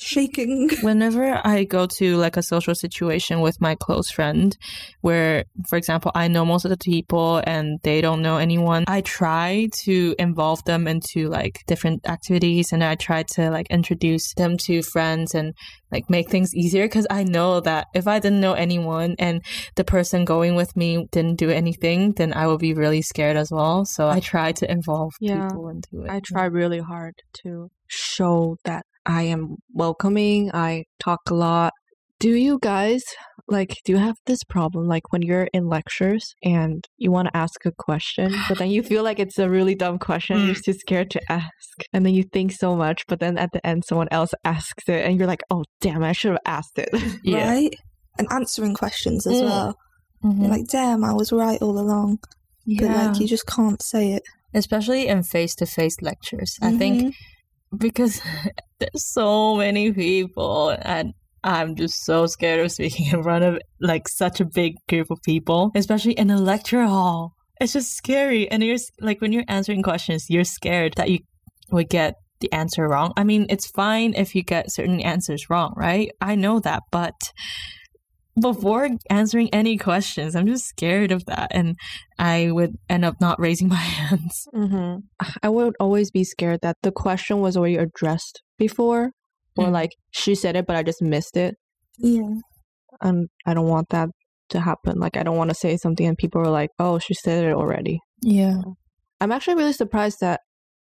[0.00, 0.26] Corner, Yeah.
[0.26, 0.70] shaking.
[0.82, 4.56] Whenever I go to like a social situation with my close friend,
[5.00, 9.00] where, for example, I know most of the people and they don't know anyone, I
[9.02, 14.56] try to involve them into like different activities and I try to like introduce them
[14.66, 15.54] to friends and
[15.92, 19.42] like make things easier because I know that if I didn't know anyone and
[19.74, 23.50] the person going with me didn't do anything, then I would be really scared as
[23.50, 23.84] well.
[23.84, 25.48] So I try to involve Yeah.
[25.48, 26.10] people into it.
[26.10, 30.50] I try really hard to show that I am welcoming.
[30.54, 31.72] I talk a lot.
[32.18, 33.02] Do you guys
[33.48, 37.36] like do you have this problem like when you're in lectures and you want to
[37.36, 40.72] ask a question but then you feel like it's a really dumb question you're too
[40.74, 41.50] scared to ask
[41.92, 45.04] and then you think so much but then at the end someone else asks it
[45.04, 46.90] and you're like oh damn I should have asked it
[47.24, 47.50] Yeah.
[47.50, 47.74] Right?
[48.18, 49.44] And answering questions as Mm.
[49.46, 49.74] well.
[50.24, 50.40] Mhm.
[50.42, 52.18] You're like, damn, I was right all along.
[52.66, 52.86] yeah.
[52.86, 54.22] But like, you just can't say it.
[54.54, 57.12] especially in face-to-face lectures i think Mhm.
[57.76, 58.20] Because
[58.78, 61.12] there's so many people and
[61.44, 65.18] i'm just so scared of speaking in front of like such a big group of
[65.22, 67.34] people especially in a lecture hall.
[67.60, 71.18] It's just scary and you're like when you're answering questions you're scared that you
[71.70, 73.12] would get the answer wrong.
[73.18, 76.10] I mean it's fine if you get certain answers wrong right?
[76.22, 77.32] I know that but
[78.40, 81.76] before answering any questions i'm just scared of that and
[82.18, 84.96] i would end up not raising my hands hmm
[85.42, 89.10] I would always be scared that the question was already addressed before,
[89.56, 89.72] or Mm.
[89.72, 91.56] like she said it, but I just missed it.
[91.98, 92.34] Yeah.
[93.02, 94.08] And I don't want that
[94.50, 94.98] to happen.
[94.98, 97.52] Like, I don't want to say something and people are like, oh, she said it
[97.52, 97.98] already.
[98.22, 98.60] yeah
[99.20, 100.40] I'm actually really surprised that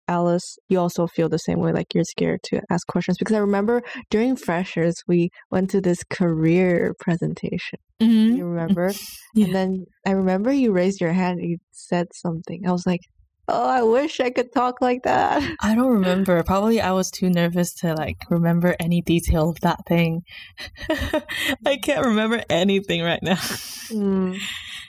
[0.09, 3.19] Alice, you also feel the same way, like you're scared to ask questions.
[3.19, 7.79] Because I remember during freshers, we went to this career presentation.
[8.01, 8.37] Mm-hmm.
[8.37, 8.93] You remember?
[9.35, 9.45] Yeah.
[9.45, 12.67] And then I remember you raised your hand and you said something.
[12.67, 13.03] I was like,
[13.49, 15.57] oh, I wish I could talk like that.
[15.63, 16.43] I don't remember.
[16.43, 20.23] Probably I was too nervous to like remember any detail of that thing.
[21.67, 23.37] I can't remember anything right now.
[23.37, 24.39] Mm.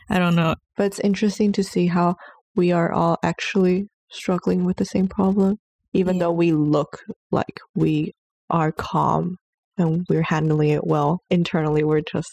[0.09, 0.55] I don't know.
[0.77, 2.15] But it's interesting to see how
[2.55, 5.57] we are all actually struggling with the same problem,
[5.93, 6.19] even Yeah.
[6.21, 6.99] though we look
[7.31, 8.13] like we
[8.49, 9.37] are calm
[9.77, 11.19] and we're handling it well.
[11.29, 12.29] Internally, we're just.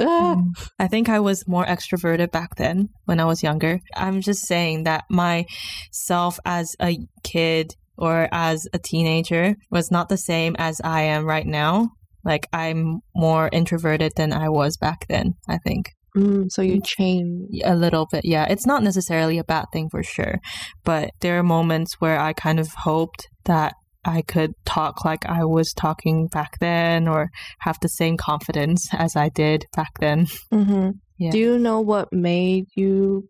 [0.00, 0.34] Ah.
[0.36, 0.68] Mm.
[0.78, 3.78] I think I was more extroverted back then when I was younger.
[3.94, 5.44] I'm just saying that my
[5.92, 11.24] self as a kid or as a teenager was not the same as I am
[11.24, 11.90] right now.
[12.24, 15.90] Like I'm more introverted than I was back then, I think.
[16.16, 17.48] Mm, so you change.
[17.64, 20.36] a little bit yeah it's not necessarily a bad thing for sure
[20.84, 23.74] but there are moments where i kind of hoped that
[24.04, 29.16] i could talk like i was talking back then or have the same confidence as
[29.16, 30.90] i did back then Mm-hmm.
[31.16, 31.30] Yeah.
[31.30, 33.28] Do you know what made you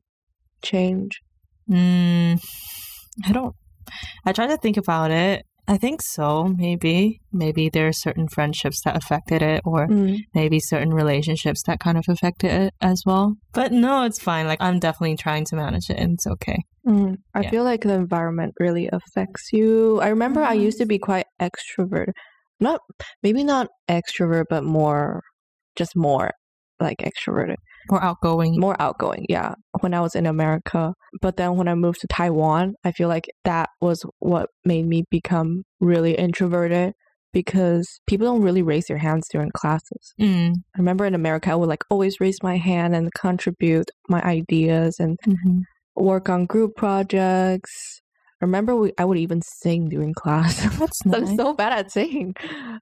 [0.62, 1.20] change?
[1.70, 2.38] mm,
[3.26, 3.54] i don't
[4.26, 8.80] i try to think about it i think so maybe maybe there are certain friendships
[8.84, 10.18] that affected it or Mm.
[10.34, 14.60] maybe certain relationships that kind of affected it as well but no it's fine like
[14.62, 17.16] i'm definitely trying to manage it and it's okay Mm.
[17.34, 17.50] I Yeah.
[17.50, 20.00] feel like the environment really affects you.
[20.02, 22.12] I remember I used to be quite extrovert.
[22.60, 22.80] Not
[23.22, 25.22] maybe not extrovert, but more
[25.76, 26.30] just more
[26.78, 27.56] like extroverted.
[27.90, 28.58] More outgoing.
[28.58, 29.26] more outgoing.
[29.28, 30.94] Yeah, when I was in America.
[31.20, 35.04] But then when I moved to Taiwan, I feel like that was what made me
[35.10, 36.92] become really introverted
[37.32, 40.14] because people don't really raise their hands during classes.
[40.20, 40.54] Mm.
[40.74, 44.96] I remember in America, I would like always raise my hand and contribute my ideas
[44.98, 45.60] and hmm
[45.96, 48.00] work on group projects.
[48.40, 50.60] I remember we, I would even sing during class.
[50.78, 52.34] That's I'm so bad at singing.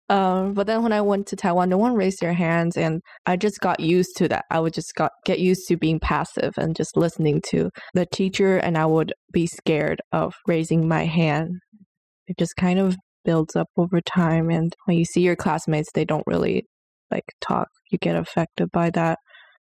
[0.09, 3.37] Um, but then when I went to Taiwan, no one raised their hands, and I
[3.37, 4.45] just got used to that.
[4.51, 8.57] I would just got get used to being passive and just listening to the teacher,
[8.57, 11.51] and I would be scared of raising my hand.
[12.27, 16.05] It just kind of builds up over time, and when you see your classmates, they
[16.05, 16.65] don't really
[17.11, 17.69] like talk.
[17.91, 19.19] You get affected by that.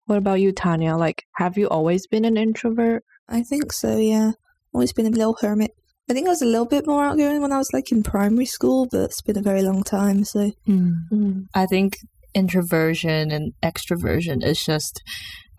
[0.05, 0.97] What about you, Tanya?
[0.97, 3.03] Like, have you always been an introvert?
[3.29, 4.33] I think so, yeah.
[4.75, 5.71] Always been a little hermit.
[6.11, 8.47] I think I was a little bit more outgoing when I was like in primary
[8.47, 11.47] school, but it's been a very long time, so Mm.
[11.55, 11.97] I think
[12.35, 15.03] introversion and extroversion is just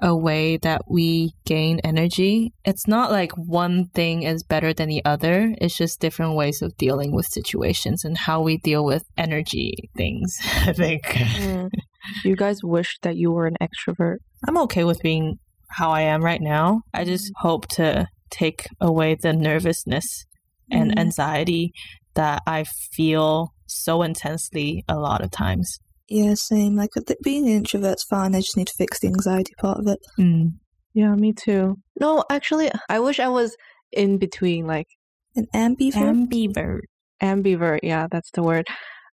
[0.02, 2.54] a way that we gain energy.
[2.64, 5.54] It's not like one thing is better than the other.
[5.60, 10.38] It's just different ways of dealing with situations and how we deal with energy things.
[10.66, 11.70] I think Mm.
[12.24, 14.18] You guys wish that you were an extrovert.
[14.48, 15.38] I'm okay with being
[15.70, 16.82] how I am right now.
[16.94, 20.26] I just hope to take away the nervousness
[20.72, 21.00] and Mhm.
[21.00, 21.72] anxiety
[22.16, 25.80] that I feel so intensely a lot of times.
[26.12, 26.76] yeah, same.
[26.76, 26.90] Like
[27.24, 28.34] being an introvert's fine.
[28.34, 30.00] I just need to fix the anxiety part of it.
[30.20, 30.54] Mm.
[30.96, 31.76] Yeah, me too.
[32.00, 33.56] No, actually, I wish I was
[33.92, 34.88] in between, like
[35.36, 36.28] An ambivert.
[36.28, 36.80] Ambivert.
[37.22, 37.80] ambivert.
[37.84, 38.66] Yeah, that's the word.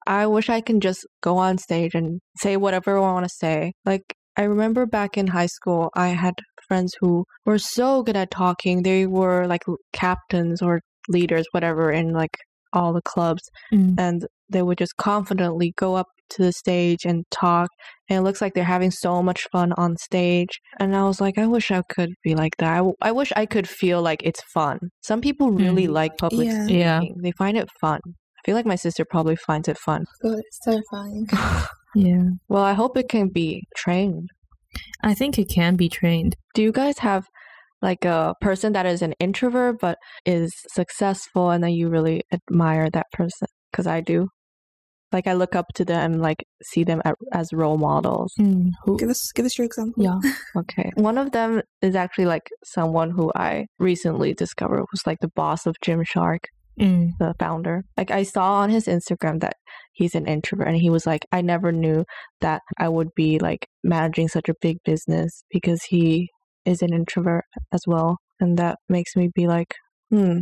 [0.07, 3.73] I wish I can just go on stage and say whatever I want to say.
[3.85, 6.35] Like, I remember back in high school, I had
[6.67, 8.83] friends who were so good at talking.
[8.83, 12.37] They were like captains or leaders, whatever, in like
[12.73, 13.43] all the clubs.
[13.73, 13.95] Mm.
[13.97, 17.69] and they would just confidently go up to the stage and talk
[18.09, 20.49] and it looks like they're having so much fun on stage
[20.79, 23.31] and i was like i wish i could be like that i, w- I wish
[23.35, 25.93] i could feel like it's fun some people really Mm.
[25.93, 26.63] like public Yeah.
[26.63, 27.01] speaking Yeah.
[27.23, 30.59] they find it fun i feel like my sister probably finds it fun God, it's
[30.59, 31.27] terrifying.
[31.95, 32.23] Yeah.
[32.49, 34.29] well i hope it can be trained
[35.03, 36.35] I think it can be trained.
[36.53, 37.27] do you guys have
[37.81, 42.89] like a person that is an introvert but is successful and then you really admire
[42.89, 44.27] that person because i do
[45.11, 48.71] like i look up to them like see them a- as role models Mm.
[48.83, 48.97] Who?
[48.97, 50.03] give us, give us your example.
[50.03, 50.19] Yeah.
[50.61, 55.29] okay one of them is actually like someone who i recently discovered was like the
[55.35, 56.45] boss of gymshark
[56.79, 57.11] Mm.
[57.19, 59.55] the founder like i saw on his instagram that
[59.93, 62.03] he's an introvert and he was like i never knew
[62.41, 66.29] that i would be like managing such a big business because he
[66.65, 69.73] is an introvert as well and that makes me be like
[70.09, 70.39] hmm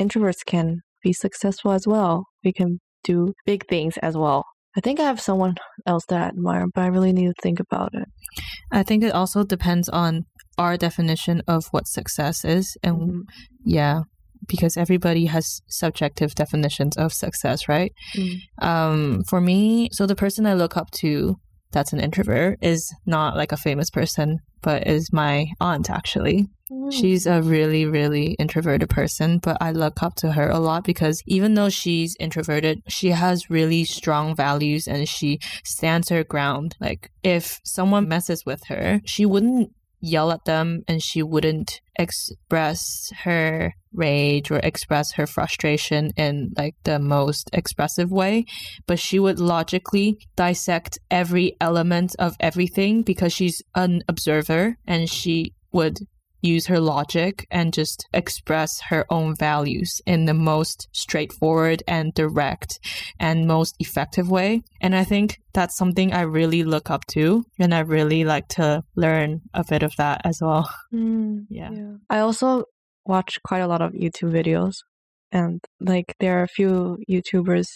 [0.00, 4.44] introverts can be successful as well we can do big things as well
[4.78, 5.54] i think i have someone
[5.86, 8.08] else that i admire but i really need to think about it
[8.72, 10.24] I think it also depends on
[10.58, 12.76] our definition of what success is.
[12.82, 13.20] And Mhm.
[13.64, 14.02] yeah,
[14.46, 17.92] because everybody has subjective definitions of success, right?
[18.14, 18.40] Mm.
[18.62, 21.36] Um, for me, so the person I look up to
[21.72, 26.48] that's an introvert is not like a famous person, but is my aunt actually.
[26.90, 31.22] She's a really, really introverted person, but I look up to her a lot because
[31.24, 36.76] even though she's introverted, she has really strong values and she stands her ground.
[36.80, 43.10] Like, if someone messes with her, she wouldn't yell at them and she wouldn't express
[43.24, 48.44] her rage or express her frustration in like the most expressive way.
[48.86, 55.54] But she would logically dissect every element of everything because she's an observer and she
[55.72, 55.98] would
[56.46, 62.78] use her logic and just express her own values in the most straightforward and direct
[63.18, 64.62] and most effective way.
[64.80, 68.82] And I think that's something I really look up to and I really like to
[68.94, 70.70] learn a bit of that as well.
[70.94, 71.70] Mm, Yeah.
[72.10, 72.64] I also
[73.04, 74.74] watch quite a lot of YouTube videos,
[75.32, 77.66] and like there are a few YouTubers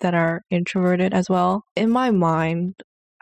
[0.00, 1.62] that are introverted as well.
[1.76, 2.74] In my mind,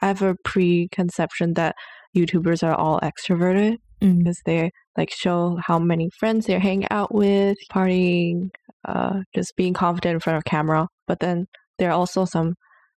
[0.02, 1.74] I have a preconception that
[2.16, 4.18] YouTubers are all extroverted Mm.
[4.18, 8.50] because they like show how many friends they hang out with, partying,
[8.86, 10.88] uh, just being confident in front of camera.
[11.06, 11.46] But then
[11.78, 12.54] there are also some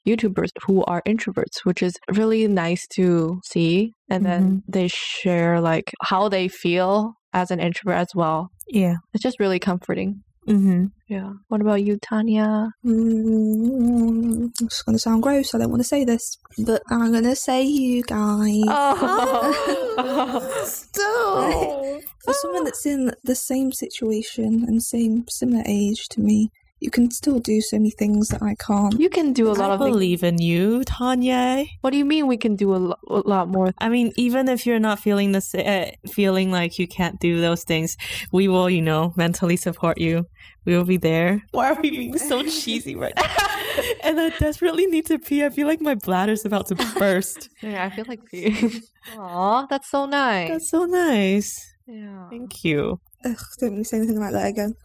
[0.08, 3.94] YouTubers who are introverts, which is really nice to see.
[4.10, 8.50] And then they share like how they feel as an introvert as well.
[8.68, 8.96] Yeah.
[9.14, 10.24] It's just really comforting.
[10.48, 10.86] Mm-hmm.
[11.08, 11.34] Yeah.
[11.50, 12.74] What about you, Tanya?
[12.86, 15.54] Mm, it's going to sound gross.
[15.54, 18.64] I don't want to say this, but I'm going to say you guys.
[18.68, 22.02] Oh, stop.
[22.24, 26.52] For someone that's in the same situation and same similar age to me,
[26.82, 29.00] you can still do so many things that I can't.
[29.00, 29.92] You can do a lot I of things.
[29.92, 31.64] believe in you, Tanya.
[31.82, 33.72] What do you mean we can do a, lo- a lot more?
[33.78, 37.40] I mean, even if you're not feeling the sa- uh, feeling like you can't do
[37.40, 37.96] those things,
[38.32, 40.26] we will, you know, mentally support you.
[40.66, 41.42] We will be there.
[41.52, 43.30] Why are we being so cheesy right now?
[44.04, 45.46] and I desperately need to pee.
[45.46, 47.50] I feel like my bladder's about to burst.
[47.62, 48.82] Yeah, I feel like peeing.
[49.18, 50.50] Aw, that's so nice.
[50.50, 51.74] That's so nice.
[51.88, 52.28] yeah.
[52.30, 53.00] Thank you.
[53.24, 54.76] Ugh, don't make me say anything like that again.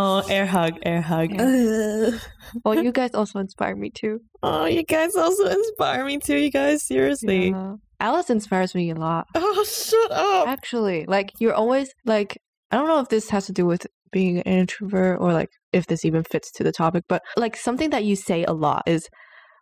[0.00, 1.32] Oh, air hug, air hug.
[1.38, 2.14] Ugh.
[2.64, 4.20] Well, you guys also inspire me too.
[4.42, 6.86] Oh, you guys also inspire me too, you guys.
[6.86, 7.50] Seriously.
[7.50, 7.74] Yeah.
[8.00, 9.26] Alice inspires me a lot.
[9.34, 10.46] Oh, shut up.
[10.46, 12.38] Actually, like you're always like
[12.70, 15.88] I don't know if this has to do with being an introvert or like if
[15.88, 19.08] this even fits to the topic, but like something that you say a lot is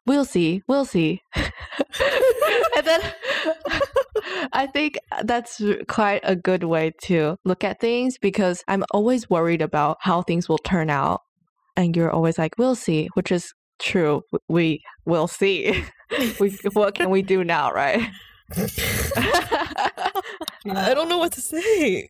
[0.07, 1.23] we'll see, we'll see.
[1.35, 3.01] and then
[4.53, 9.63] I think that's quite a good way to look at things because I'm always worried
[9.63, 11.23] about how things will turn out.
[11.77, 14.23] And you're always like, we'll see, which is true.
[14.49, 15.85] We will see.
[16.41, 18.01] we, what can we do now, right?
[20.69, 22.09] I don't know what to say.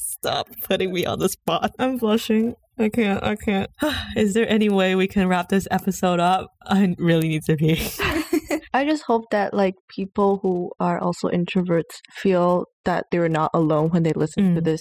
[0.00, 1.72] Stop putting me on the spot.
[1.78, 2.54] I'm blushing.
[2.78, 3.22] I can't.
[3.24, 3.70] I can't.
[4.16, 6.50] Is there any way we can wrap this episode up?
[6.64, 7.88] I really need to pee.
[8.74, 13.90] I just hope that like people who are also introverts feel that they're not alone
[13.90, 14.64] when they listen to Mm.
[14.64, 14.80] this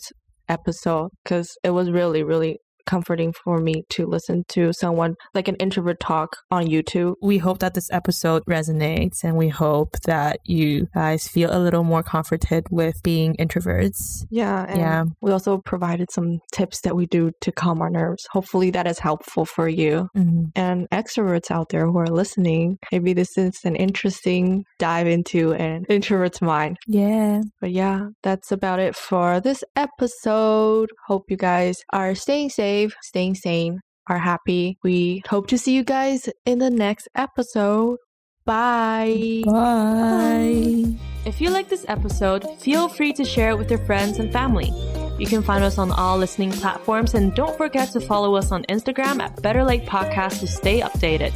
[0.50, 2.58] episode because it was really really
[2.88, 7.14] comforting for me to listen to someone like an introvert talk on YouTube.
[7.22, 11.84] We hope that this episode resonates and we hope that you guys feel a little
[11.84, 14.26] more comforted with being introverts.
[14.32, 15.04] Yeah, and Yeah.
[15.22, 18.26] we also provided some tips that we do to calm our nerves.
[18.32, 20.08] Hopefully that is helpful for you.
[20.18, 20.52] Mhm.
[20.56, 25.86] And extroverts out there who are listening, maybe this is an interesting dive into an
[25.90, 26.78] introvert's mind.
[26.88, 27.42] Yeah.
[27.62, 30.90] But yeah, that's about it for this episode.
[31.08, 34.78] Hope you guys are staying safe, staying sane, are happy.
[34.84, 37.98] We hope to see you guys in the next episode.
[38.46, 39.44] Bye.
[39.46, 40.86] Bye.
[41.26, 44.72] If you like this episode, feel free to share it with your friends and family.
[45.20, 48.64] You can find us on all listening platforms and don't forget to follow us on
[48.66, 51.32] Instagram at Better Lake Podcast to stay updated.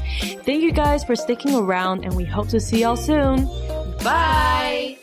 [0.46, 3.48] Thank you guys for sticking around and we hope to see y'all soon.
[4.04, 5.01] Bye!